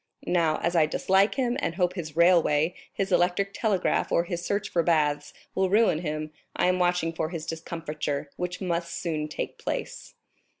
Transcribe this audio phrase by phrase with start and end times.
[0.25, 4.67] Now, as I dislike him, and hope his railway, his electric telegraph, or his search
[4.67, 9.59] for baths, will ruin him, I am watching for his discomfiture, which must soon take
[9.59, 10.15] place."